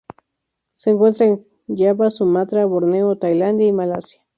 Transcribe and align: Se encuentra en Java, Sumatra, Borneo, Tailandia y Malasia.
Se 0.73 0.89
encuentra 0.89 1.27
en 1.27 1.45
Java, 1.67 2.09
Sumatra, 2.09 2.65
Borneo, 2.65 3.17
Tailandia 3.19 3.67
y 3.67 3.71
Malasia. 3.71 4.23